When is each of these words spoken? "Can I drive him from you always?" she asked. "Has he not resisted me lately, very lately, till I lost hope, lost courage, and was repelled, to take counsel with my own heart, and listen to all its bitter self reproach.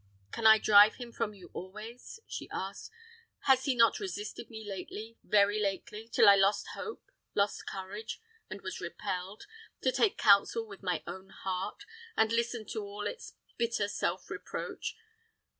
"Can 0.31 0.47
I 0.47 0.57
drive 0.57 0.95
him 0.95 1.11
from 1.11 1.35
you 1.35 1.51
always?" 1.53 2.19
she 2.25 2.49
asked. 2.49 2.89
"Has 3.41 3.65
he 3.65 3.75
not 3.75 3.99
resisted 3.99 4.49
me 4.49 4.67
lately, 4.67 5.19
very 5.23 5.59
lately, 5.61 6.07
till 6.11 6.27
I 6.27 6.35
lost 6.35 6.69
hope, 6.73 7.11
lost 7.35 7.67
courage, 7.67 8.19
and 8.49 8.61
was 8.63 8.81
repelled, 8.81 9.43
to 9.81 9.91
take 9.91 10.17
counsel 10.17 10.65
with 10.65 10.81
my 10.81 11.03
own 11.05 11.29
heart, 11.29 11.83
and 12.17 12.31
listen 12.31 12.65
to 12.71 12.81
all 12.83 13.05
its 13.05 13.35
bitter 13.57 13.87
self 13.87 14.31
reproach. 14.31 14.97